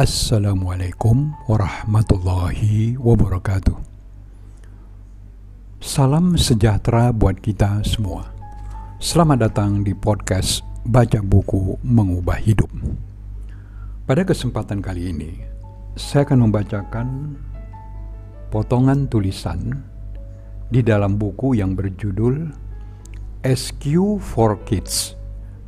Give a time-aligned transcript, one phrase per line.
[0.00, 3.76] Assalamualaikum warahmatullahi wabarakatuh.
[5.76, 8.32] Salam sejahtera buat kita semua.
[8.96, 12.72] Selamat datang di podcast Baca Buku Mengubah Hidup.
[14.08, 15.36] Pada kesempatan kali ini,
[16.00, 17.36] saya akan membacakan
[18.48, 19.84] potongan tulisan
[20.72, 22.48] di dalam buku yang berjudul
[23.44, 25.12] SQ for Kids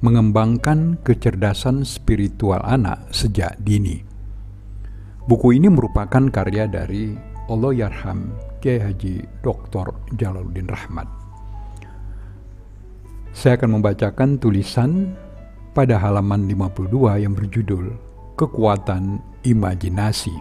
[0.01, 4.12] Mengembangkan Kecerdasan Spiritual Anak Sejak Dini.
[5.23, 7.15] Buku ini merupakan karya dari
[7.47, 9.95] Allahyarham Kiai Haji Dr.
[10.19, 11.07] Jalaluddin Rahmat.
[13.31, 15.15] Saya akan membacakan tulisan
[15.73, 17.95] pada halaman 52 yang berjudul
[18.37, 20.35] Kekuatan Imajinasi.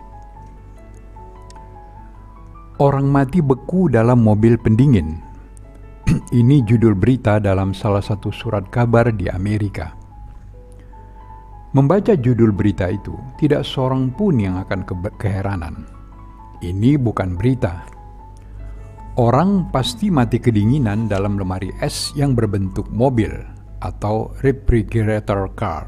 [2.82, 5.32] Orang mati beku dalam mobil pendingin
[6.42, 10.01] Ini judul berita dalam salah satu surat kabar di Amerika.
[11.72, 15.88] Membaca judul berita itu, tidak seorang pun yang akan ke keheranan.
[16.60, 17.88] Ini bukan berita.
[19.16, 23.32] Orang pasti mati kedinginan dalam lemari es yang berbentuk mobil
[23.80, 25.88] atau refrigerator car.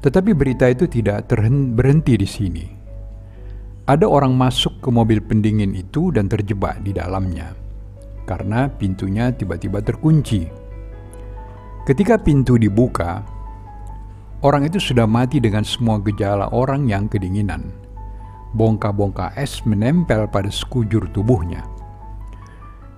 [0.00, 1.28] Tetapi berita itu tidak
[1.76, 2.66] berhenti di sini.
[3.86, 7.66] Ada orang masuk ke mobil pendingin itu dan terjebak di dalamnya
[8.26, 10.44] karena pintunya tiba-tiba terkunci.
[11.86, 13.22] Ketika pintu dibuka,
[14.44, 17.72] orang itu sudah mati dengan semua gejala orang yang kedinginan.
[18.56, 21.64] Bongka-bongka es menempel pada sekujur tubuhnya.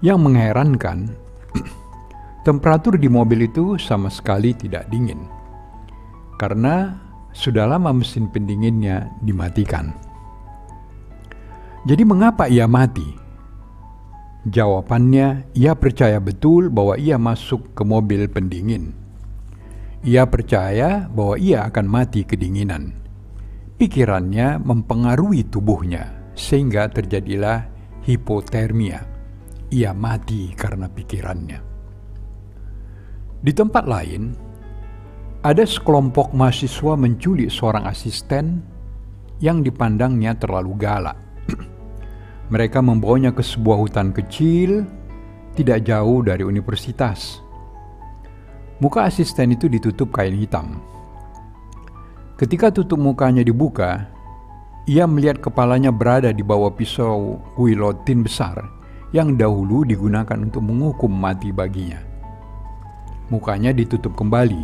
[0.03, 1.11] Yang mengherankan,
[2.47, 5.27] temperatur di mobil itu sama sekali tidak dingin.
[6.39, 6.94] Karena
[7.34, 9.91] sudah lama mesin pendinginnya dimatikan.
[11.86, 13.06] Jadi mengapa ia mati?
[14.47, 19.07] Jawabannya, ia percaya betul bahwa ia masuk ke mobil pendingin.
[20.06, 22.94] Ia percaya bahwa ia akan mati kedinginan.
[23.78, 27.66] Pikirannya mempengaruhi tubuhnya, sehingga terjadilah
[28.06, 29.02] hipotermia.
[29.74, 31.59] Ia mati karena pikirannya.
[33.38, 34.34] Di tempat lain,
[35.42, 38.62] ada sekelompok mahasiswa menculik seorang asisten
[39.42, 41.19] yang dipandangnya terlalu galak.
[42.54, 44.82] Mereka membawanya ke sebuah hutan kecil,
[45.54, 47.42] tidak jauh dari universitas.
[48.78, 50.78] Muka asisten itu ditutup kain hitam.
[52.39, 54.06] Ketika tutup mukanya dibuka,
[54.87, 58.62] ia melihat kepalanya berada di bawah pisau guillotine besar
[59.11, 61.99] yang dahulu digunakan untuk menghukum mati baginya.
[63.34, 64.62] Mukanya ditutup kembali.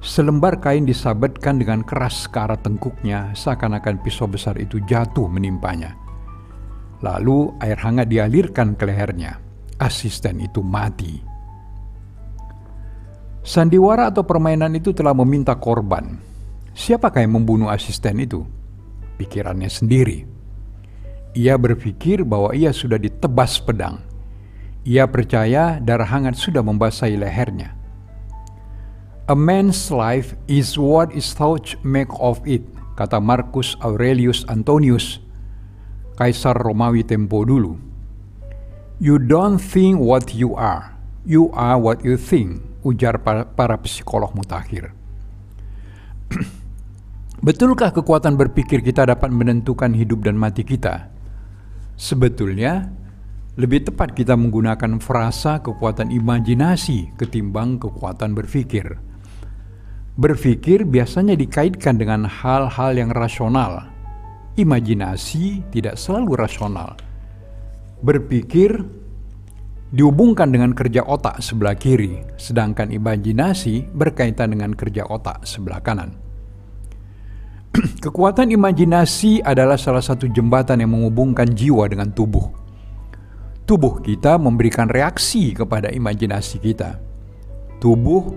[0.00, 5.92] Selembar kain disabetkan dengan keras ke arah tengkuknya seakan-akan pisau besar itu jatuh menimpanya.
[7.04, 9.36] Lalu air hangat dialirkan ke lehernya.
[9.76, 11.33] Asisten itu mati.
[13.44, 16.16] Sandiwara atau permainan itu telah meminta korban.
[16.72, 18.40] Siapakah yang membunuh asisten itu?
[19.20, 20.24] Pikirannya sendiri.
[21.36, 24.00] Ia berpikir bahwa ia sudah ditebas pedang.
[24.88, 27.76] Ia percaya darah hangat sudah membasahi lehernya.
[29.28, 32.64] A man's life is what is thought make of it,
[32.96, 35.20] kata Marcus Aurelius Antonius
[36.14, 37.74] Kaisar Romawi tempo dulu.
[39.02, 40.93] You don't think what you are,
[41.24, 44.92] you are what you think, ujar para, para psikolog mutakhir.
[47.44, 51.12] Betulkah kekuatan berpikir kita dapat menentukan hidup dan mati kita?
[51.96, 52.88] Sebetulnya,
[53.54, 58.96] lebih tepat kita menggunakan frasa kekuatan imajinasi ketimbang kekuatan berpikir.
[60.14, 63.90] Berpikir biasanya dikaitkan dengan hal-hal yang rasional,
[64.54, 66.94] imajinasi tidak selalu rasional.
[68.02, 68.78] Berpikir
[69.94, 76.18] dihubungkan dengan kerja otak sebelah kiri, sedangkan imajinasi berkaitan dengan kerja otak sebelah kanan.
[78.04, 82.50] Kekuatan imajinasi adalah salah satu jembatan yang menghubungkan jiwa dengan tubuh.
[83.64, 86.98] Tubuh kita memberikan reaksi kepada imajinasi kita.
[87.78, 88.34] Tubuh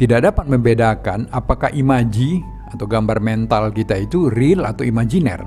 [0.00, 2.40] tidak dapat membedakan apakah imaji
[2.72, 5.44] atau gambar mental kita itu real atau imajiner.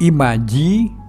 [0.00, 0.99] Imaji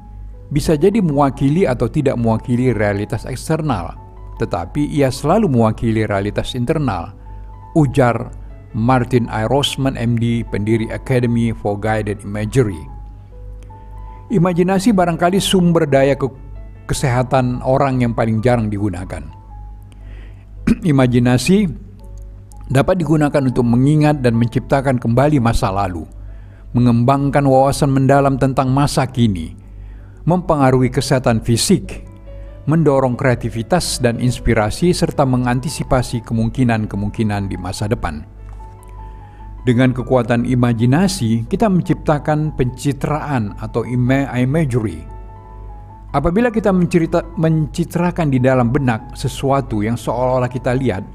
[0.52, 3.96] bisa jadi mewakili atau tidak mewakili realitas eksternal,
[4.38, 7.16] tetapi ia selalu mewakili realitas internal,
[7.74, 8.36] ujar
[8.76, 9.48] Martin I.
[9.48, 12.80] Rosman MD, pendiri Academy for Guided Imagery.
[14.32, 16.28] Imajinasi barangkali sumber daya ke
[16.88, 19.24] kesehatan orang yang paling jarang digunakan.
[20.92, 21.68] Imajinasi
[22.72, 26.08] dapat digunakan untuk mengingat dan menciptakan kembali masa lalu,
[26.72, 29.61] mengembangkan wawasan mendalam tentang masa kini,
[30.26, 32.06] mempengaruhi kesehatan fisik,
[32.70, 38.22] mendorong kreativitas dan inspirasi, serta mengantisipasi kemungkinan-kemungkinan di masa depan.
[39.62, 45.06] Dengan kekuatan imajinasi, kita menciptakan pencitraan atau imagery.
[46.12, 51.06] Apabila kita mencerita, mencitrakan di dalam benak sesuatu yang seolah-olah kita lihat,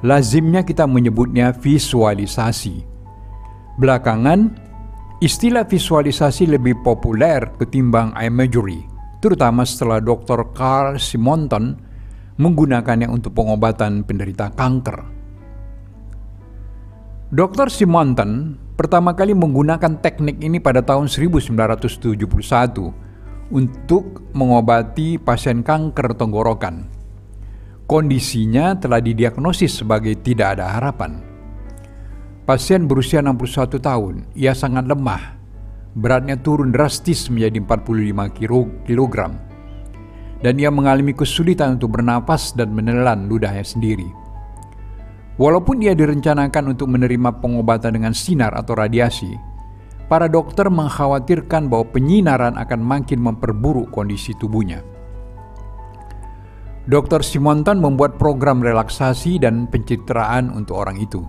[0.00, 2.82] lazimnya kita menyebutnya visualisasi.
[3.76, 4.69] Belakangan,
[5.20, 8.88] istilah visualisasi lebih populer ketimbang imagery,
[9.20, 10.48] terutama setelah Dr.
[10.56, 11.76] Carl Simonton
[12.40, 15.04] menggunakannya untuk pengobatan penderita kanker.
[17.30, 17.70] Dr.
[17.70, 22.16] Simonton pertama kali menggunakan teknik ini pada tahun 1971
[23.52, 26.88] untuk mengobati pasien kanker tenggorokan.
[27.84, 31.29] Kondisinya telah didiagnosis sebagai tidak ada harapan.
[32.50, 35.38] Pasien berusia 61 tahun, ia sangat lemah.
[35.94, 38.26] Beratnya turun drastis menjadi 45
[38.90, 39.38] kg.
[40.42, 44.10] Dan ia mengalami kesulitan untuk bernapas dan menelan ludahnya sendiri.
[45.38, 49.30] Walaupun ia direncanakan untuk menerima pengobatan dengan sinar atau radiasi,
[50.10, 54.82] para dokter mengkhawatirkan bahwa penyinaran akan makin memperburuk kondisi tubuhnya.
[56.90, 57.22] Dr.
[57.22, 61.22] Simonton membuat program relaksasi dan pencitraan untuk orang itu.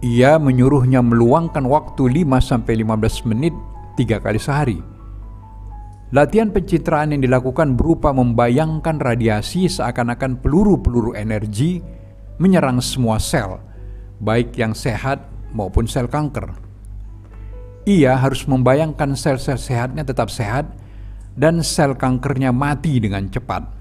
[0.00, 3.52] Ia menyuruhnya meluangkan waktu 5-15 menit
[4.00, 4.80] tiga kali sehari.
[6.10, 11.84] Latihan pencitraan yang dilakukan berupa membayangkan radiasi seakan-akan peluru-peluru energi
[12.40, 13.60] menyerang semua sel,
[14.24, 15.20] baik yang sehat
[15.52, 16.50] maupun sel kanker.
[17.84, 20.64] Ia harus membayangkan sel-sel sehatnya tetap sehat
[21.36, 23.79] dan sel kankernya mati dengan cepat.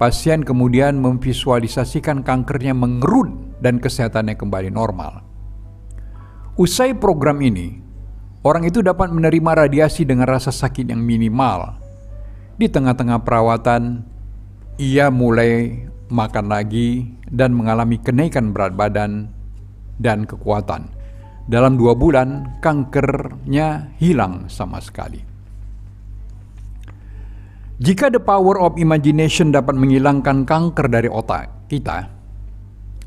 [0.00, 3.28] Pasien kemudian memvisualisasikan kankernya mengerut
[3.60, 5.20] dan kesehatannya kembali normal.
[6.56, 7.76] Usai program ini,
[8.40, 11.76] orang itu dapat menerima radiasi dengan rasa sakit yang minimal.
[12.56, 14.00] Di tengah-tengah perawatan,
[14.80, 19.28] ia mulai makan lagi, dan mengalami kenaikan berat badan
[20.00, 20.88] dan kekuatan.
[21.44, 25.29] Dalam dua bulan, kankernya hilang sama sekali.
[27.80, 32.12] Jika the power of imagination dapat menghilangkan kanker dari otak kita,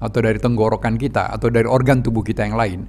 [0.02, 2.82] atau dari tenggorokan kita, atau dari organ tubuh kita yang lain,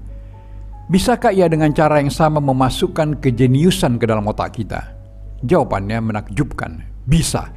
[0.88, 4.96] bisakah ia dengan cara yang sama memasukkan kejeniusan ke dalam otak kita?
[5.44, 7.52] Jawabannya menakjubkan, bisa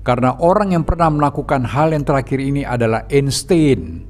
[0.00, 4.08] karena orang yang pernah melakukan hal yang terakhir ini adalah Einstein.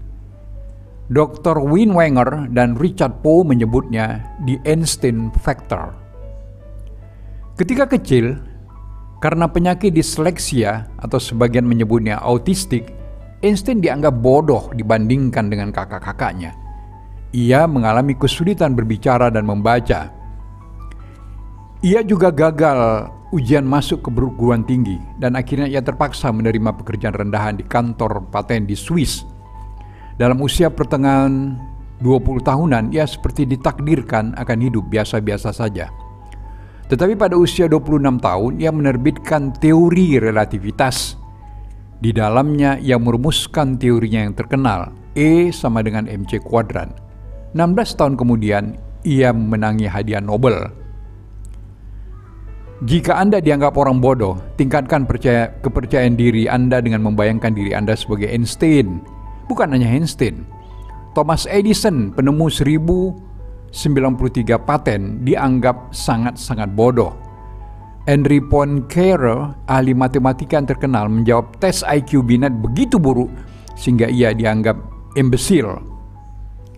[1.11, 1.59] Dr.
[1.59, 5.91] Win Wenger dan Richard Poe menyebutnya the Einstein Factor.
[7.59, 8.38] Ketika kecil,
[9.20, 12.88] karena penyakit disleksia atau sebagian menyebutnya autistik,
[13.44, 16.56] Einstein dianggap bodoh dibandingkan dengan kakak-kakaknya.
[17.37, 20.08] Ia mengalami kesulitan berbicara dan membaca.
[21.84, 27.55] Ia juga gagal ujian masuk ke perguruan tinggi dan akhirnya ia terpaksa menerima pekerjaan rendahan
[27.61, 29.23] di kantor paten di Swiss.
[30.20, 31.56] Dalam usia pertengahan
[32.05, 35.88] 20 tahunan, ia seperti ditakdirkan akan hidup biasa-biasa saja.
[36.90, 41.14] Tetapi pada usia 26 tahun, ia menerbitkan teori relativitas.
[42.02, 46.90] Di dalamnya, ia merumuskan teorinya yang terkenal, E sama dengan MC kuadran.
[47.54, 48.75] 16 tahun kemudian,
[49.06, 50.81] ia menangi hadiah Nobel
[52.81, 58.32] jika Anda dianggap orang bodoh, tingkatkan percaya, kepercayaan diri Anda dengan membayangkan diri Anda sebagai
[58.32, 59.04] Einstein.
[59.52, 60.48] Bukan hanya Einstein.
[61.12, 62.48] Thomas Edison, penemu
[63.70, 67.14] 1093 paten, dianggap sangat-sangat bodoh.
[68.09, 73.30] Henry Poincaré, ahli matematika yang terkenal, menjawab tes IQ Binet begitu buruk
[73.78, 74.75] sehingga ia dianggap
[75.14, 75.78] imbecile,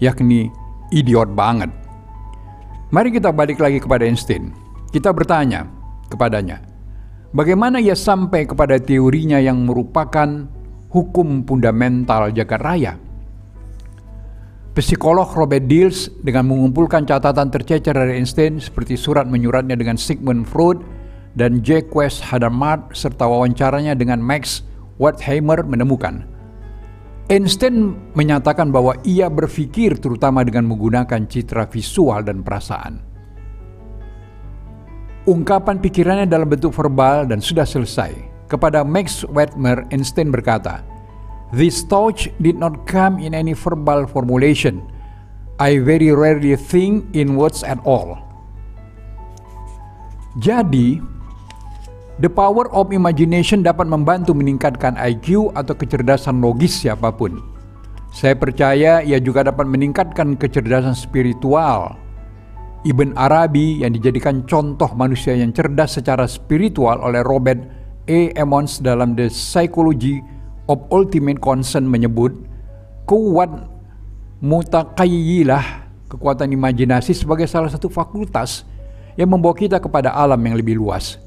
[0.02, 0.52] yakni
[0.92, 1.72] idiot banget.
[2.92, 4.52] Mari kita balik lagi kepada Einstein.
[4.92, 5.64] Kita bertanya,
[6.12, 6.60] kepadanya.
[7.32, 10.44] Bagaimana ia sampai kepada teorinya yang merupakan
[10.92, 12.92] hukum fundamental jagat raya?
[14.72, 20.80] Psikolog Robert Dills dengan mengumpulkan catatan tercecer dari Einstein seperti surat menyuratnya dengan Sigmund Freud
[21.36, 24.64] dan Jacques Hadamard serta wawancaranya dengan Max
[24.96, 26.32] Wertheimer menemukan
[27.32, 33.00] Einstein menyatakan bahwa ia berpikir terutama dengan menggunakan citra visual dan perasaan.
[35.24, 38.12] Ungkapan pikirannya dalam bentuk verbal dan sudah selesai.
[38.50, 40.84] Kepada Max Wettmer, Einstein berkata,
[41.52, 44.80] This thought did not come in any verbal formulation.
[45.60, 48.16] I very rarely think in words at all.
[50.40, 50.96] Jadi,
[52.24, 57.36] the power of imagination dapat membantu meningkatkan IQ atau kecerdasan logis siapa pun.
[58.16, 62.00] Saya percaya ia juga dapat meningkatkan kecerdasan spiritual
[62.82, 67.62] Ibn Arabi yang dijadikan contoh manusia yang cerdas secara spiritual oleh Robert
[68.10, 68.20] A.
[68.34, 70.18] Emmons dalam The Psychology
[70.72, 72.32] of Ultimate Concern menyebut
[73.04, 73.52] kuat
[74.40, 78.64] mutakayyilah, kekuatan imajinasi sebagai salah satu fakultas
[79.20, 81.20] yang membawa kita kepada alam yang lebih luas.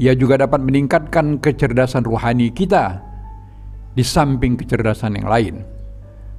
[0.00, 3.04] Ia juga dapat meningkatkan kecerdasan rohani kita
[3.92, 5.54] di samping kecerdasan yang lain.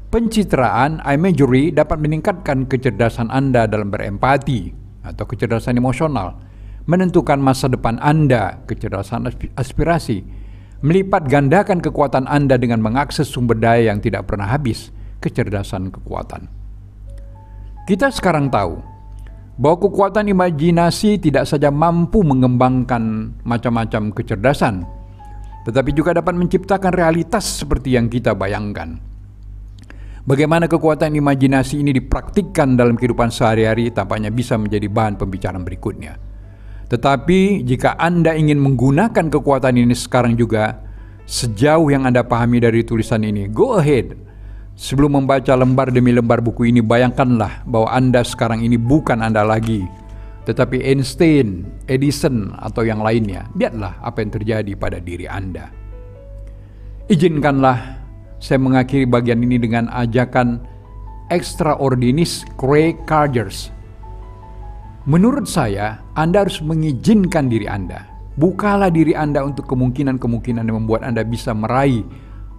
[0.10, 4.74] Pencitraan imagery dapat meningkatkan kecerdasan Anda dalam berempati
[5.06, 6.40] atau kecerdasan emosional,
[6.90, 10.26] menentukan masa depan Anda, kecerdasan aspirasi,
[10.80, 16.48] melipat gandakan kekuatan Anda dengan mengakses sumber daya yang tidak pernah habis, kecerdasan kekuatan.
[17.84, 18.80] Kita sekarang tahu
[19.60, 24.88] bahwa kekuatan imajinasi tidak saja mampu mengembangkan macam-macam kecerdasan,
[25.68, 28.96] tetapi juga dapat menciptakan realitas seperti yang kita bayangkan.
[30.24, 36.29] Bagaimana kekuatan imajinasi ini dipraktikkan dalam kehidupan sehari-hari tampaknya bisa menjadi bahan pembicaraan berikutnya.
[36.90, 40.82] Tetapi jika Anda ingin menggunakan kekuatan ini sekarang juga,
[41.30, 44.18] sejauh yang Anda pahami dari tulisan ini, go ahead.
[44.74, 49.86] Sebelum membaca lembar demi lembar buku ini, bayangkanlah bahwa Anda sekarang ini bukan Anda lagi,
[50.50, 53.46] tetapi Einstein, Edison, atau yang lainnya.
[53.54, 55.70] Lihatlah apa yang terjadi pada diri Anda.
[57.06, 58.02] Izinkanlah
[58.40, 60.64] saya mengakhiri bagian ini dengan ajakan
[61.30, 62.26] extraordinary
[62.58, 63.70] Craig Cargers.
[65.08, 68.04] Menurut saya, Anda harus mengizinkan diri Anda.
[68.36, 72.04] Bukalah diri Anda untuk kemungkinan-kemungkinan yang membuat Anda bisa meraih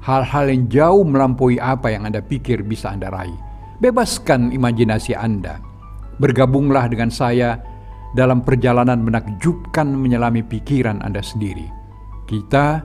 [0.00, 3.36] hal-hal yang jauh melampaui apa yang Anda pikir bisa Anda raih.
[3.80, 5.60] Bebaskan imajinasi Anda.
[6.20, 7.60] Bergabunglah dengan saya
[8.16, 11.68] dalam perjalanan menakjubkan menyelami pikiran Anda sendiri.
[12.24, 12.80] Kita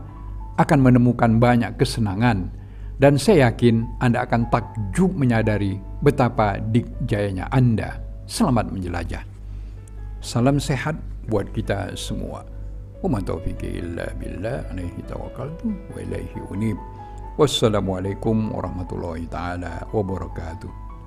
[0.55, 2.51] akan menemukan banyak kesenangan
[2.99, 7.99] dan saya yakin Anda akan takjub menyadari betapa dikjayanya Anda.
[8.23, 9.34] Selamat menjelajah.
[10.25, 10.97] Salam sehat
[11.29, 12.41] buat kita semua.
[13.05, 16.81] Wa taufiqi illa billah alaihi tawakkaltu wa ilaihi unib.
[17.37, 20.84] Wassalamualaikum warahmatullahi taala wabarakatuh.